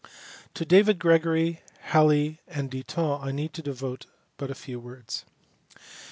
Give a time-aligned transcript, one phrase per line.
[0.55, 5.25] To David Gregory, Halley, and Ditton I need devote but few words.